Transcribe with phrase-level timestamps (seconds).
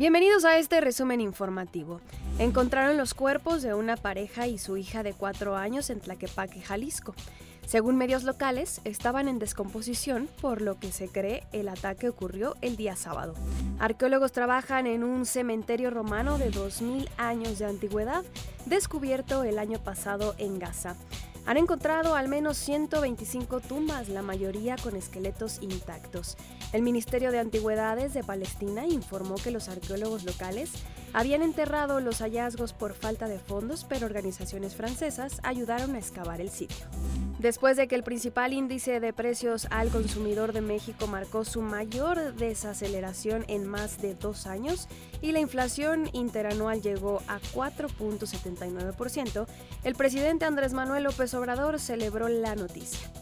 [0.00, 2.00] Bienvenidos a este resumen informativo.
[2.38, 7.14] Encontraron los cuerpos de una pareja y su hija de cuatro años en Tlaquepaque, Jalisco.
[7.66, 12.78] Según medios locales, estaban en descomposición, por lo que se cree el ataque ocurrió el
[12.78, 13.34] día sábado.
[13.78, 18.24] Arqueólogos trabajan en un cementerio romano de 2.000 años de antigüedad,
[18.64, 20.96] descubierto el año pasado en Gaza.
[21.50, 26.36] Han encontrado al menos 125 tumbas, la mayoría con esqueletos intactos.
[26.72, 30.70] El Ministerio de Antigüedades de Palestina informó que los arqueólogos locales
[31.12, 36.50] habían enterrado los hallazgos por falta de fondos, pero organizaciones francesas ayudaron a excavar el
[36.50, 36.86] sitio.
[37.40, 42.34] Después de que el principal índice de precios al consumidor de México marcó su mayor
[42.34, 44.86] desaceleración en más de dos años
[45.20, 49.48] y la inflación interanual llegó a 4.79%,
[49.82, 51.39] el presidente Andrés Manuel López Obrador
[51.78, 53.19] celebró la noticia.